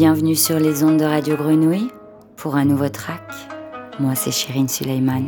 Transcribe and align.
Bienvenue 0.00 0.34
sur 0.34 0.58
les 0.58 0.82
ondes 0.82 0.96
de 0.96 1.04
Radio 1.04 1.36
Grenouille 1.36 1.90
pour 2.38 2.56
un 2.56 2.64
nouveau 2.64 2.88
track. 2.88 3.20
Moi, 3.98 4.14
c'est 4.14 4.30
Shirin 4.30 4.66
Suleiman. 4.66 5.24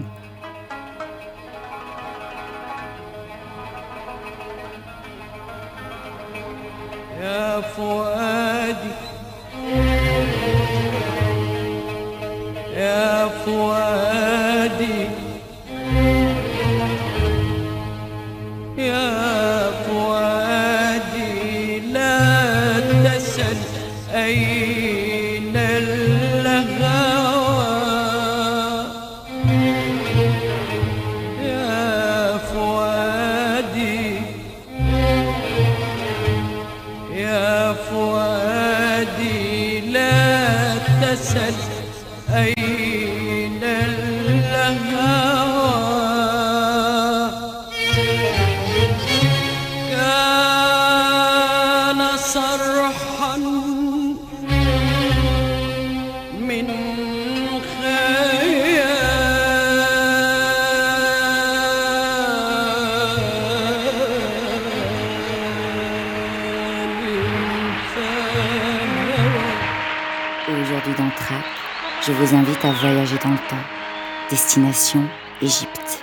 Égypte. 75.42 76.02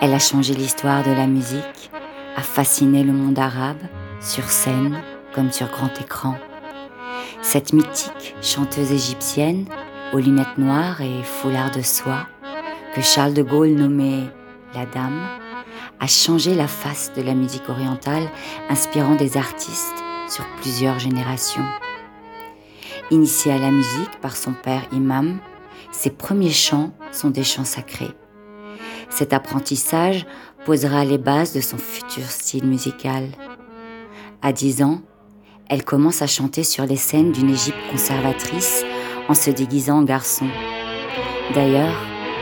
Elle 0.00 0.12
a 0.12 0.18
changé 0.18 0.54
l'histoire 0.54 1.04
de 1.04 1.12
la 1.12 1.28
musique, 1.28 1.90
a 2.34 2.40
fasciné 2.40 3.04
le 3.04 3.12
monde 3.12 3.38
arabe, 3.38 3.80
sur 4.20 4.50
scène 4.50 5.00
comme 5.32 5.52
sur 5.52 5.68
grand 5.68 6.00
écran. 6.00 6.34
Cette 7.42 7.72
mythique 7.72 8.34
chanteuse 8.42 8.90
égyptienne, 8.90 9.66
aux 10.12 10.18
lunettes 10.18 10.58
noires 10.58 11.00
et 11.00 11.22
foulard 11.22 11.70
de 11.70 11.82
soie, 11.82 12.26
que 12.92 13.02
Charles 13.02 13.34
de 13.34 13.42
Gaulle 13.42 13.76
nommait 13.76 14.24
la 14.74 14.86
Dame, 14.86 15.24
a 16.00 16.08
changé 16.08 16.56
la 16.56 16.66
face 16.66 17.12
de 17.16 17.22
la 17.22 17.34
musique 17.34 17.68
orientale, 17.68 18.28
inspirant 18.68 19.14
des 19.14 19.36
artistes 19.36 20.02
sur 20.28 20.44
plusieurs 20.60 20.98
générations. 20.98 21.68
Initié 23.12 23.52
à 23.52 23.58
la 23.58 23.70
musique 23.70 24.20
par 24.20 24.36
son 24.36 24.54
père 24.54 24.82
imam, 24.90 25.38
ses 25.94 26.10
premiers 26.10 26.50
chants 26.50 26.92
sont 27.12 27.30
des 27.30 27.44
chants 27.44 27.64
sacrés. 27.64 28.10
Cet 29.10 29.32
apprentissage 29.32 30.26
posera 30.64 31.04
les 31.04 31.18
bases 31.18 31.54
de 31.54 31.60
son 31.60 31.78
futur 31.78 32.24
style 32.24 32.66
musical. 32.66 33.28
À 34.42 34.52
10 34.52 34.82
ans, 34.82 35.00
elle 35.70 35.84
commence 35.84 36.20
à 36.20 36.26
chanter 36.26 36.64
sur 36.64 36.84
les 36.84 36.96
scènes 36.96 37.32
d'une 37.32 37.50
Égypte 37.50 37.78
conservatrice 37.90 38.84
en 39.28 39.34
se 39.34 39.50
déguisant 39.50 39.98
en 39.98 40.02
garçon. 40.02 40.46
D'ailleurs, 41.54 41.96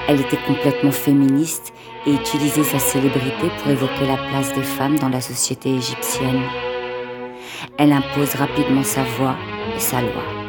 elle 0.08 0.20
était 0.20 0.40
complètement 0.46 0.90
féministe 0.90 1.72
et 2.06 2.14
utilisait 2.14 2.64
sa 2.64 2.78
célébrité 2.78 3.50
pour 3.58 3.70
évoquer 3.70 4.06
la 4.06 4.16
place 4.16 4.52
des 4.54 4.64
femmes 4.64 4.98
dans 4.98 5.10
la 5.10 5.20
société 5.20 5.74
égyptienne. 5.74 6.42
Elle 7.78 7.92
impose 7.92 8.34
rapidement 8.34 8.82
sa 8.82 9.04
voix 9.04 9.36
et 9.76 9.80
sa 9.80 10.00
loi. 10.00 10.41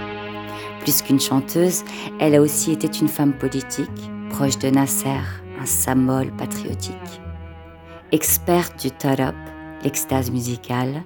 Plus 0.83 1.01
qu'une 1.01 1.19
chanteuse, 1.19 1.85
elle 2.19 2.35
a 2.35 2.41
aussi 2.41 2.73
été 2.73 2.89
une 2.99 3.07
femme 3.07 3.31
politique, 3.31 4.11
proche 4.29 4.57
de 4.57 4.69
Nasser, 4.69 5.21
un 5.61 5.65
symbole 5.65 6.29
patriotique. 6.35 7.21
Experte 8.11 8.81
du 8.81 8.91
tarab, 8.91 9.33
l'extase 9.85 10.29
musicale, 10.29 11.03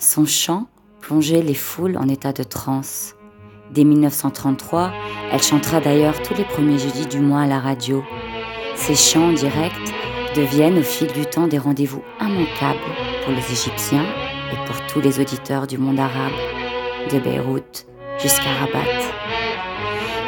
son 0.00 0.26
chant 0.26 0.66
plongeait 1.00 1.42
les 1.42 1.54
foules 1.54 1.96
en 1.96 2.08
état 2.08 2.32
de 2.32 2.42
transe. 2.42 3.14
Dès 3.72 3.84
1933, 3.84 4.92
elle 5.30 5.42
chantera 5.42 5.80
d'ailleurs 5.80 6.20
tous 6.22 6.34
les 6.34 6.44
premiers 6.44 6.80
jeudis 6.80 7.06
du 7.06 7.20
mois 7.20 7.42
à 7.42 7.46
la 7.46 7.60
radio. 7.60 8.02
Ses 8.74 8.96
chants 8.96 9.32
directs 9.32 9.94
deviennent 10.34 10.78
au 10.78 10.82
fil 10.82 11.06
du 11.12 11.24
temps 11.24 11.46
des 11.46 11.58
rendez-vous 11.58 12.02
immanquables 12.20 12.80
pour 13.24 13.32
les 13.32 13.52
Égyptiens 13.52 14.06
et 14.52 14.66
pour 14.66 14.84
tous 14.88 15.00
les 15.00 15.20
auditeurs 15.20 15.68
du 15.68 15.78
monde 15.78 16.00
arabe, 16.00 16.32
de 17.12 17.20
Beyrouth 17.20 17.89
jusqu'à 18.22 18.52
Rabat. 18.60 18.84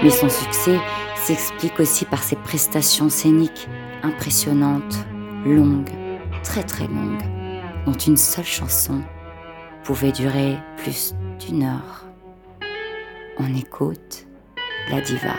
Mais 0.02 0.10
son 0.10 0.28
succès 0.28 0.78
s'explique 1.16 1.78
aussi 1.78 2.04
par 2.04 2.22
ses 2.22 2.36
prestations 2.36 3.08
scéniques 3.08 3.68
impressionnantes, 4.02 4.98
longues, 5.44 5.90
très 6.42 6.62
très 6.62 6.86
longues, 6.86 7.22
dont 7.86 7.92
une 7.92 8.16
seule 8.16 8.44
chanson 8.44 9.02
pouvait 9.84 10.12
durer 10.12 10.56
plus 10.76 11.14
d'une 11.38 11.64
heure. 11.64 12.06
On 13.38 13.54
écoute 13.54 14.26
la 14.90 15.00
diva 15.00 15.34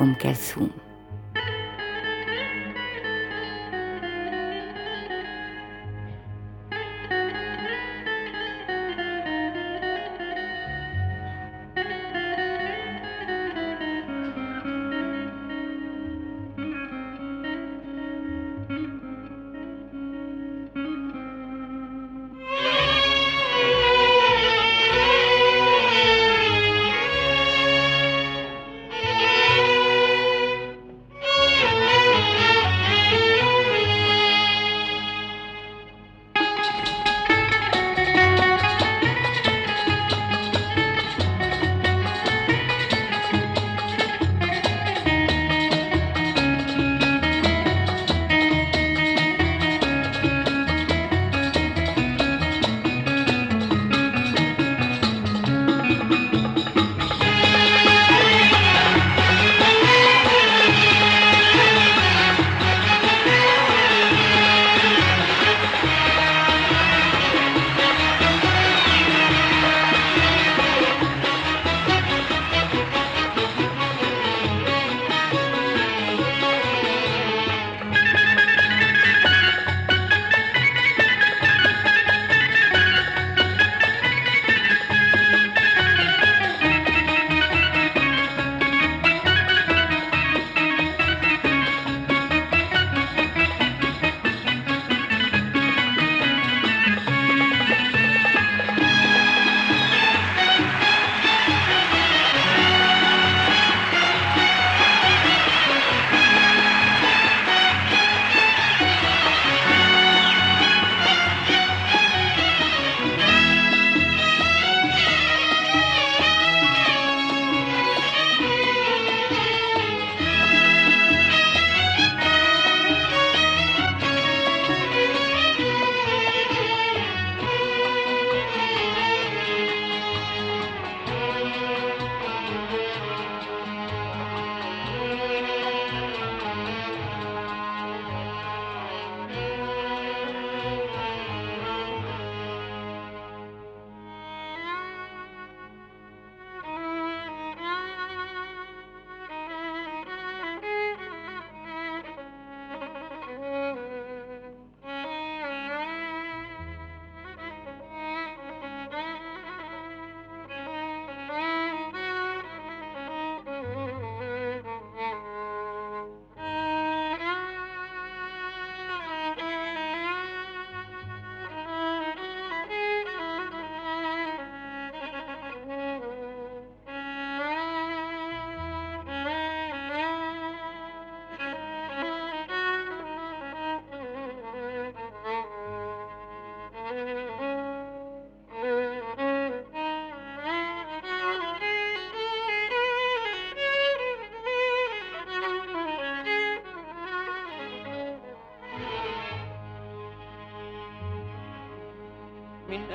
Om. 0.00 0.14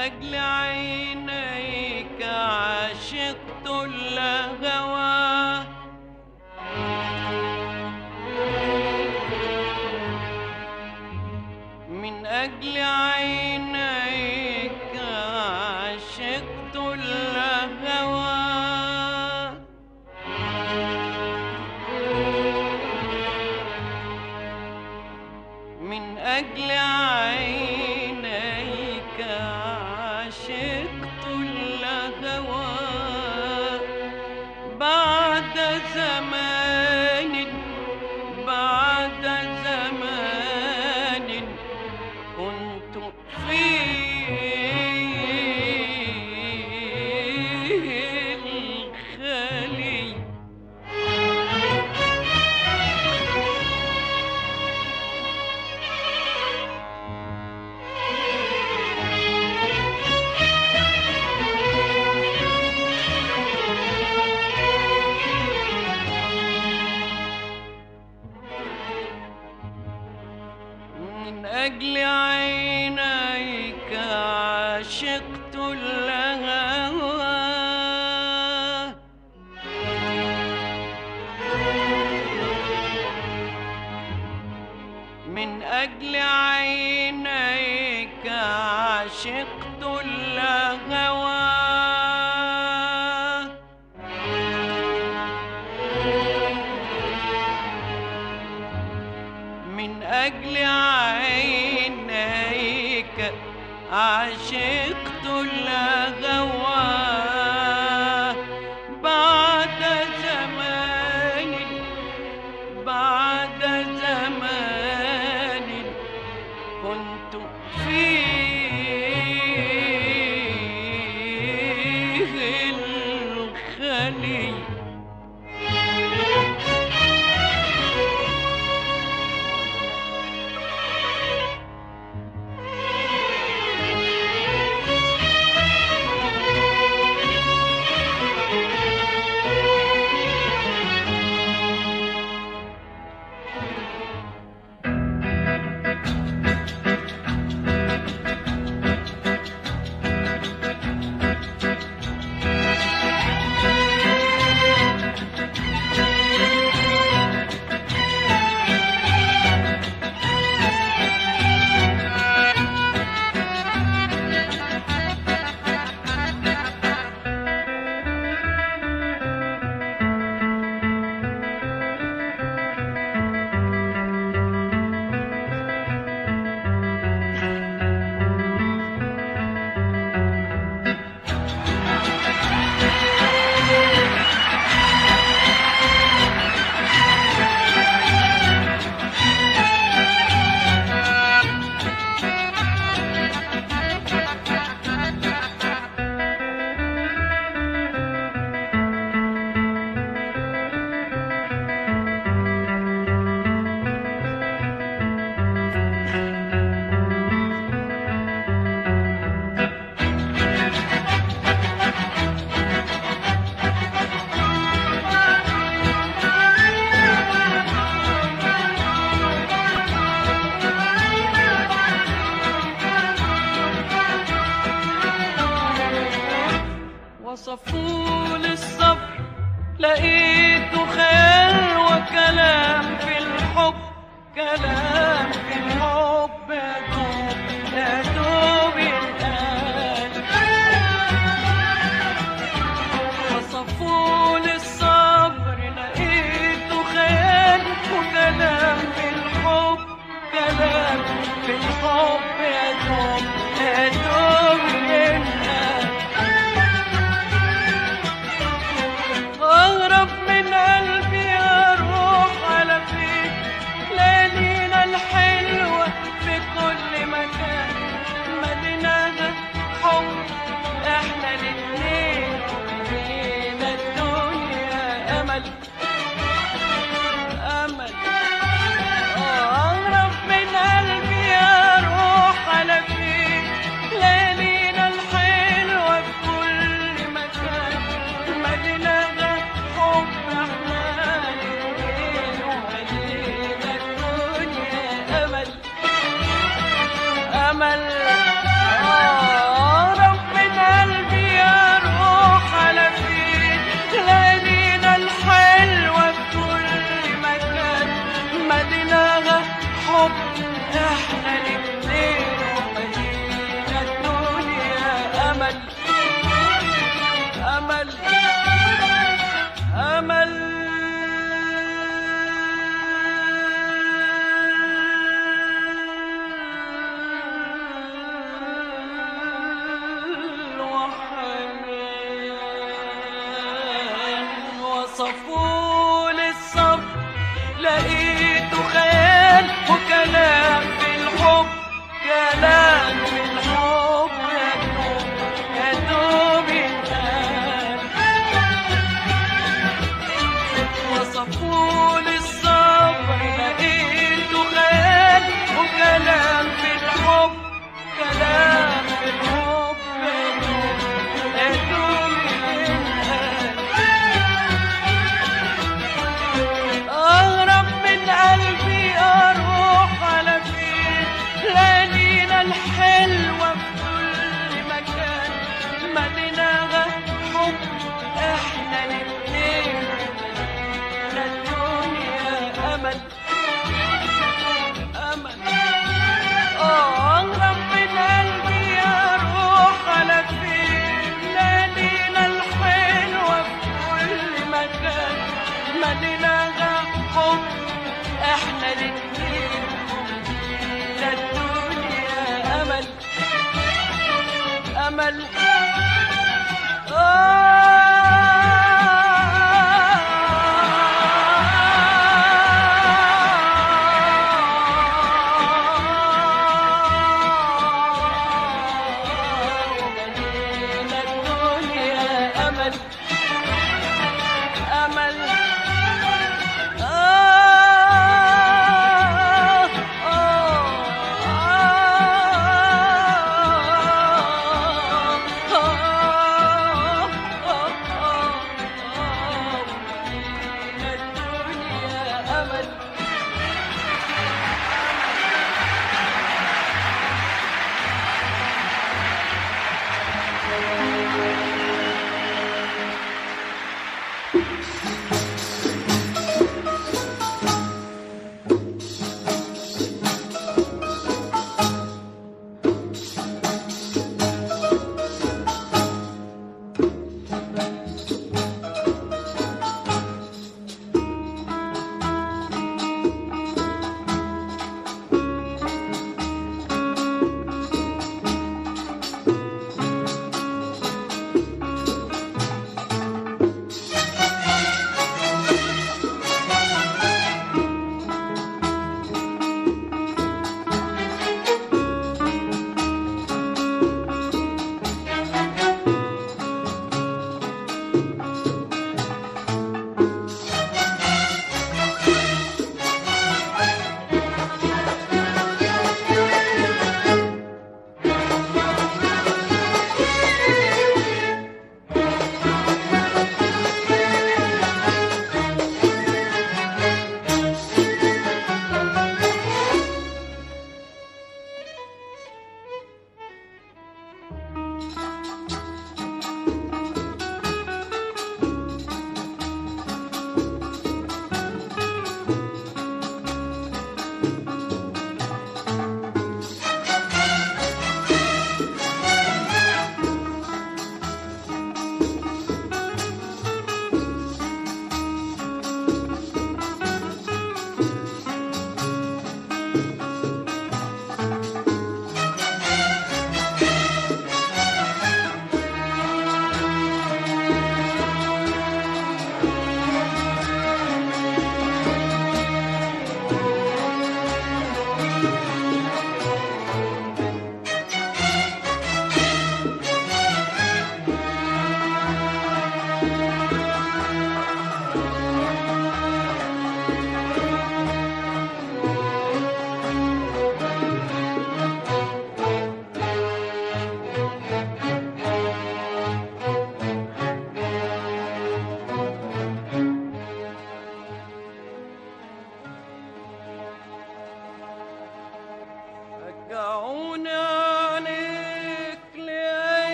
أجل 0.00 0.34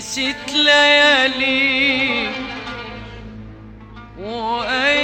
نسيت 0.00 0.52
ليالي 0.52 2.28
وأي 4.18 4.99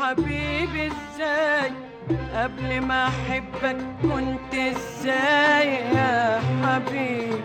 حبيبي 0.00 0.86
إزاي؟ 0.86 1.72
قبل 2.34 2.80
ما 2.80 3.08
أحبك 3.08 3.76
كنت 4.02 4.54
إزاي 4.54 5.68
يا 5.94 6.40
حبيبي؟ 6.62 7.40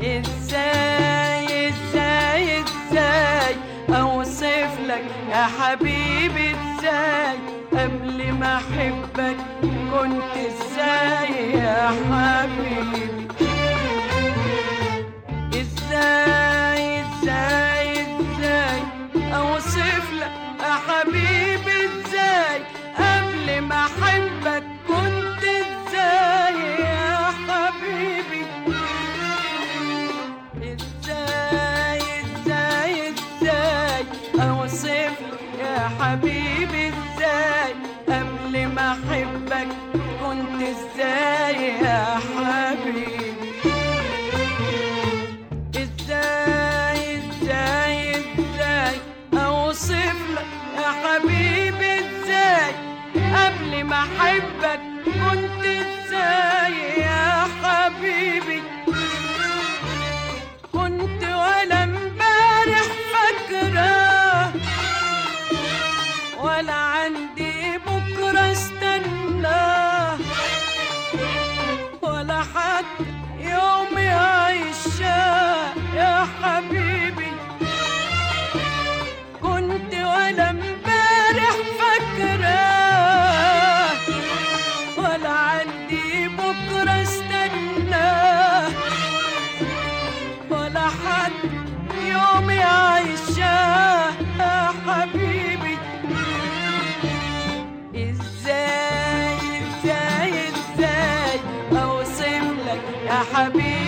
إزاي 0.00 1.68
إزاي 1.68 2.60
إزاي؟ 2.62 3.54
أوصف 3.90 4.78
لك 4.86 5.04
يا 5.30 5.46
حبيبي 5.60 6.50
إزاي؟ 6.50 7.36
قبل 7.72 8.32
ما 8.32 8.56
أحبك 8.56 9.36
كنت 9.92 10.36
إزاي 10.36 11.52
يا 11.54 11.88
حبيبي؟ 12.10 13.28
إزاي؟ 15.60 16.39
حبيبي 20.88 21.84
إزاي؟ 21.84 22.60
قبل 22.98 23.60
ما 23.60 23.86
أحبك 23.86 24.62
كنت 24.88 25.42
إزاي 25.44 26.80
يا 26.80 27.30
حبيبي؟ 27.48 28.44
إزاي 30.62 32.00
إزاي 32.20 33.10
إزاي؟ 33.10 34.04
أوصف 34.40 35.12
يا 35.60 35.90
حبيبي 36.00 36.88
إزاي؟ 36.88 37.72
قبل 38.08 38.66
ما 38.74 38.92
أحبك 38.92 39.68
كنت 40.20 40.62
إزاي 40.62 41.78
يا 41.82 42.04
حبيبي؟ 42.36 43.19
احبك 53.88 54.80
كنت 55.04 55.64
إزاي 55.64 57.00
يا 57.00 57.46
حبيبي؟ 57.62 58.62
كنت 60.72 61.22
ولا 61.22 61.84
امبارح 61.84 62.86
فاكرة 63.12 64.52
ولا 66.42 66.72
عندي 66.74 67.78
بكرة 67.78 68.52
استناه 68.52 70.18
ولا 72.02 72.40
حد 72.54 72.84
يوم 73.40 73.98
يعيشها 73.98 75.74
يا 75.96 76.26
حبيبي. 76.42 76.99
حبيبي. 103.34 103.79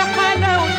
وريتني 0.00 0.69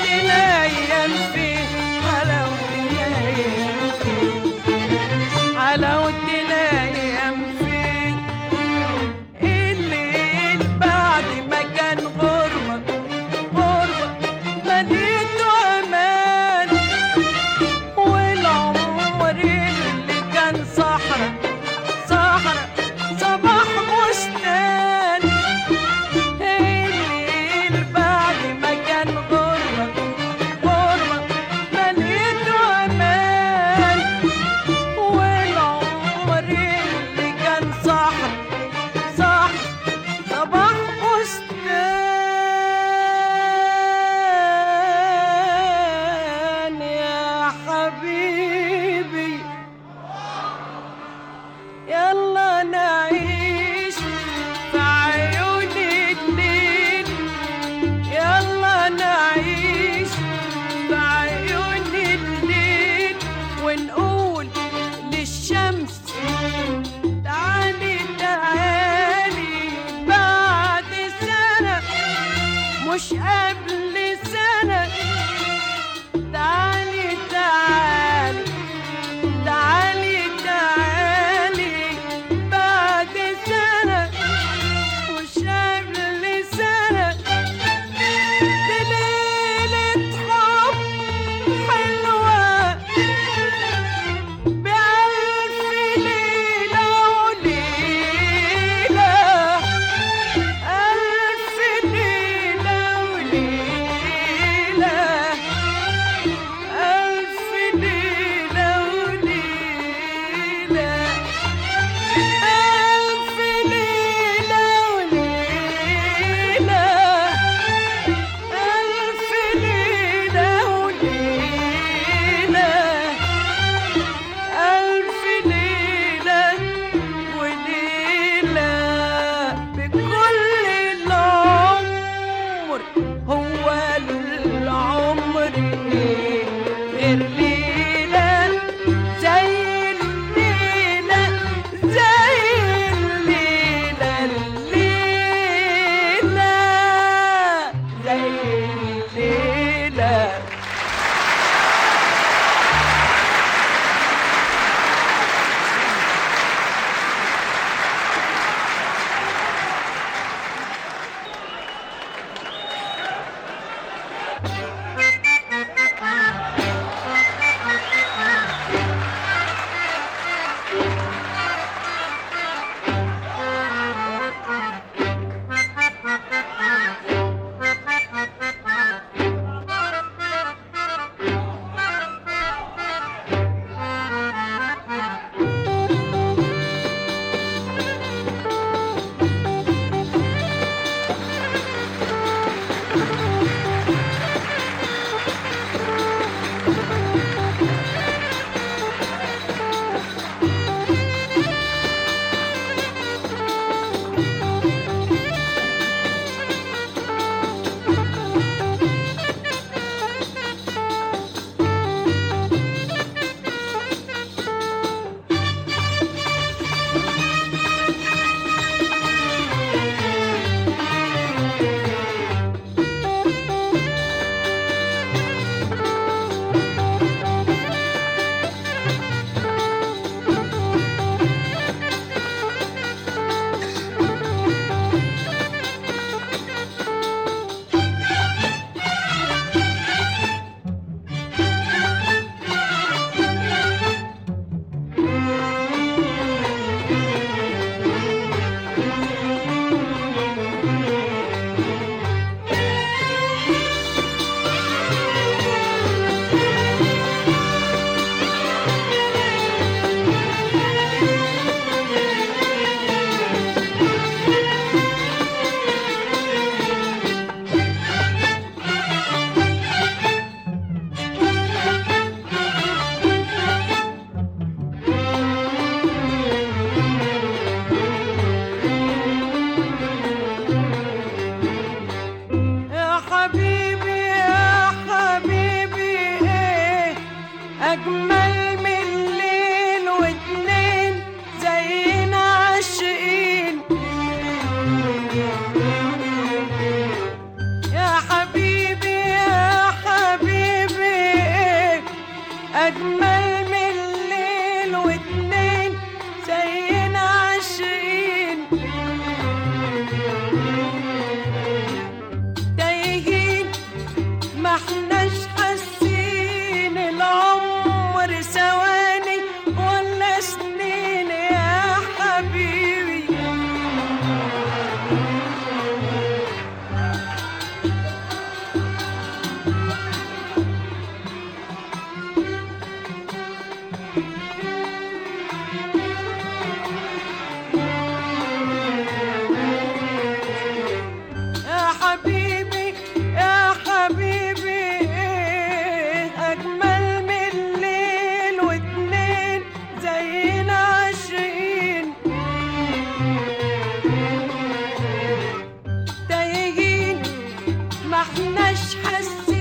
has 358.75 359.32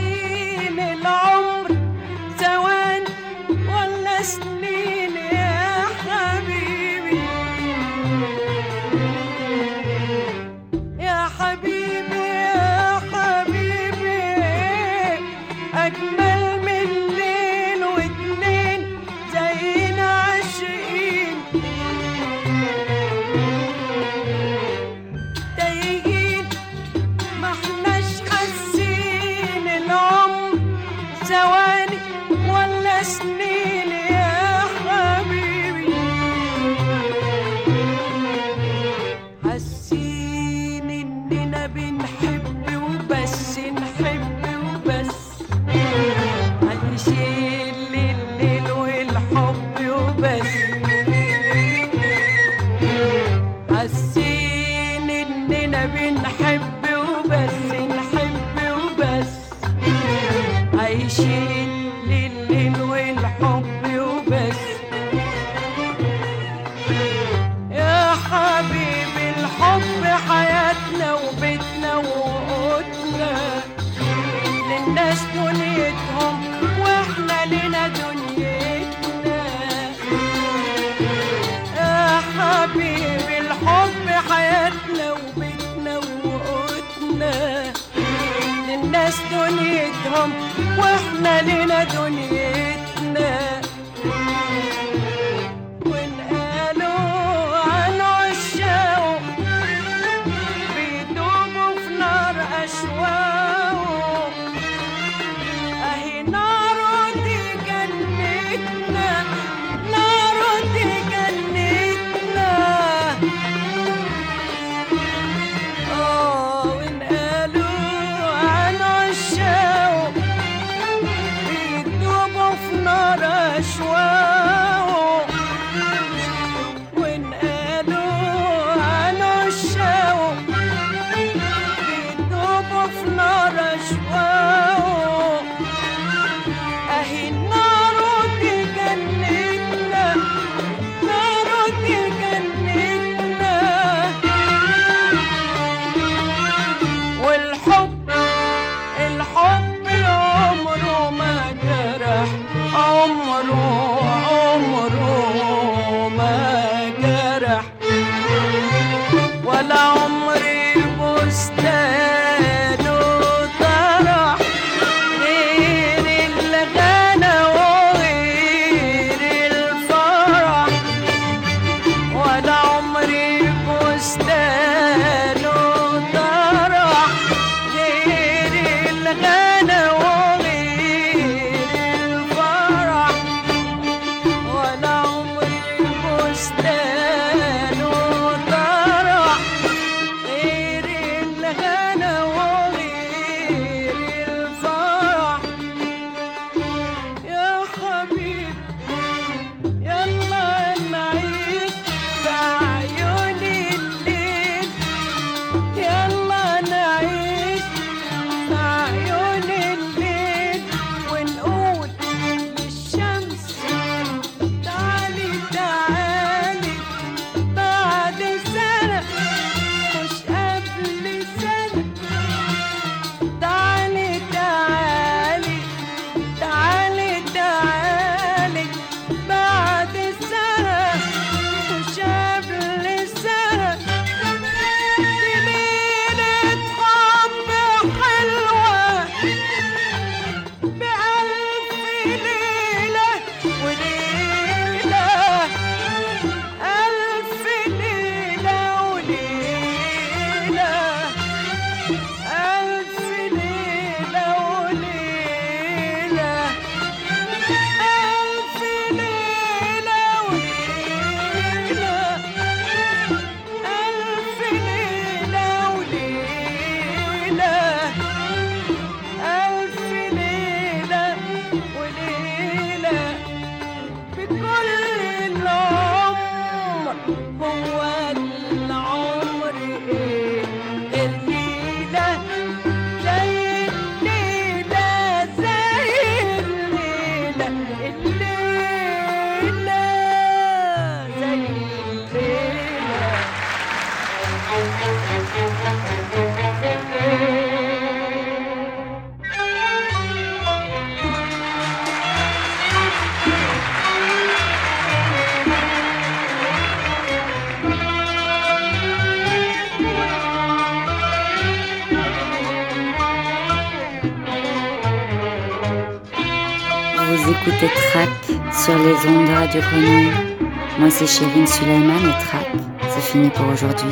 Moi, 320.80 320.90
c'est 320.90 321.06
Chérine 321.06 321.46
Sulaiman 321.46 321.98
et 321.98 322.24
Trac. 322.24 322.48
C'est 322.90 323.02
fini 323.02 323.30
pour 323.30 323.46
aujourd'hui. 323.50 323.92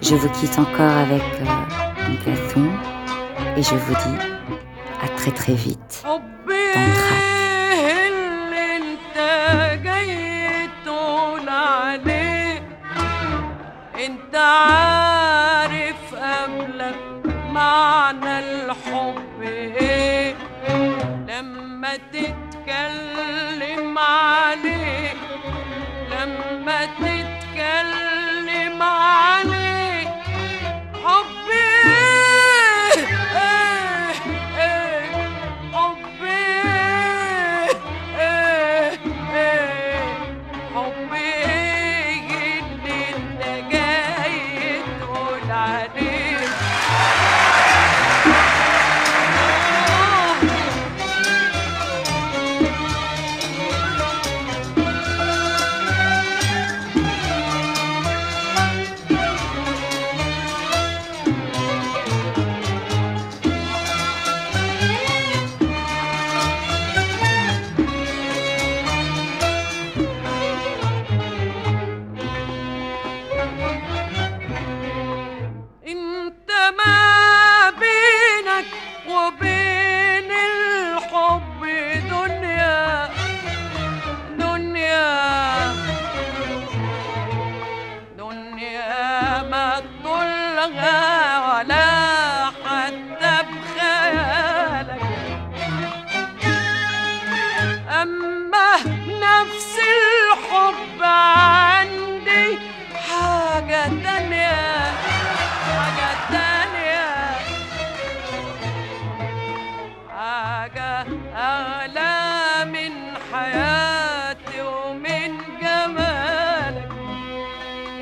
Je 0.00 0.14
vous 0.14 0.30
quitte 0.30 0.58
encore 0.58 0.96
avec 0.96 1.20
euh, 1.20 2.56
une 2.56 2.70
et 3.56 3.62
je 3.62 3.74
vous 3.74 3.94
dis 3.94 4.18
à 5.02 5.08
très 5.08 5.30
très 5.30 5.52
vite 5.52 6.04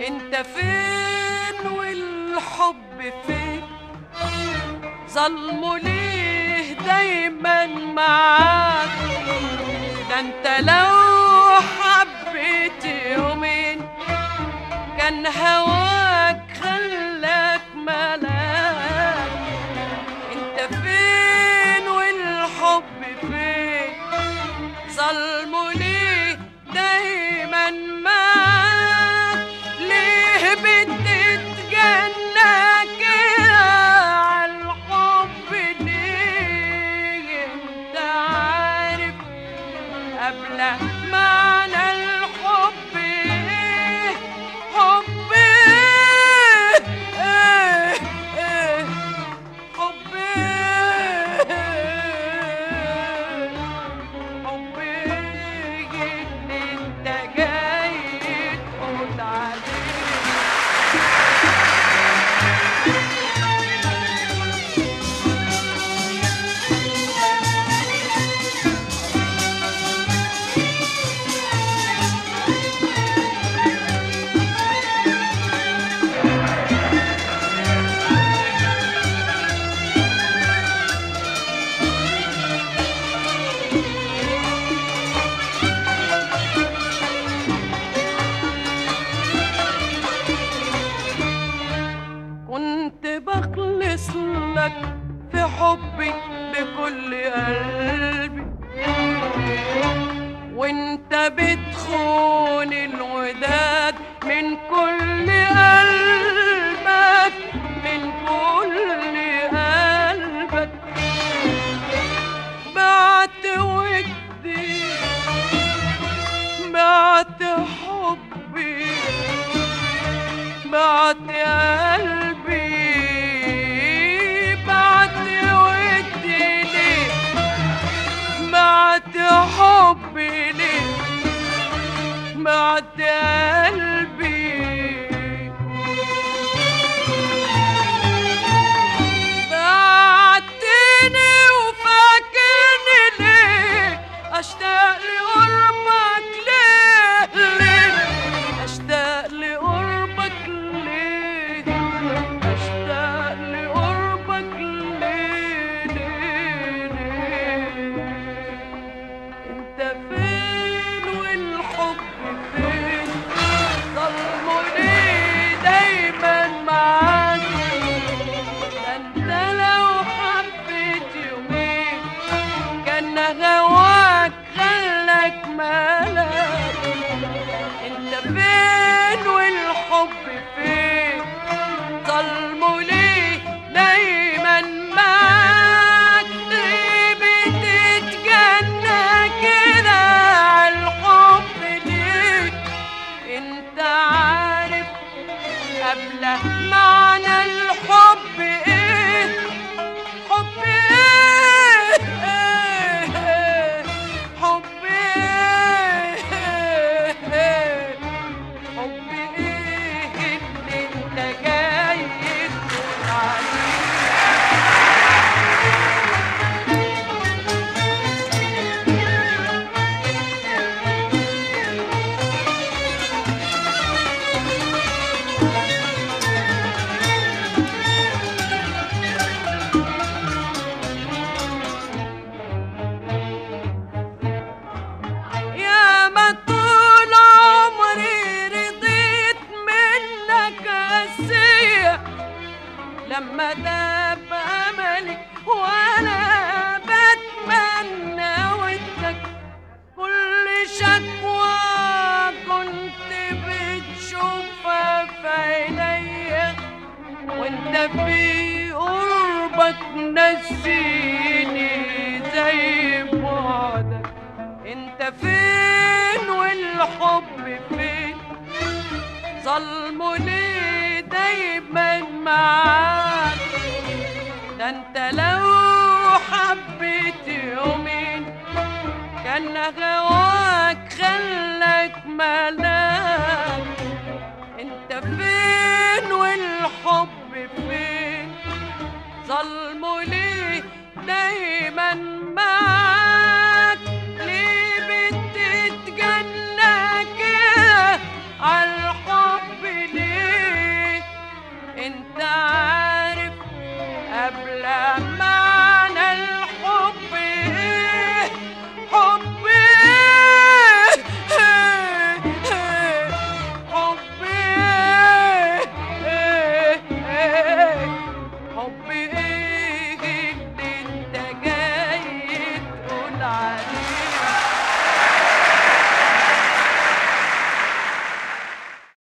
انت 0.07 0.37
فين 0.37 1.67
والحب 1.73 3.13
فين؟ 3.27 3.63
ظلمه 5.11 5.79
ليه 5.79 6.73
دايما 6.73 7.67
معاك؟ 7.67 8.89
ده 10.11 10.21
انت 10.21 10.47
لو 10.69 11.61
حبيت 11.81 12.85
يومين 12.85 13.81
كان 14.99 15.27
هواك 15.27 16.43
خلاك 16.63 17.61
ملاك. 17.77 19.31
انت 20.33 20.75
فين 20.75 21.89
والحب 21.89 23.03
فين؟ 23.21 23.93
ظلمه 24.91 25.56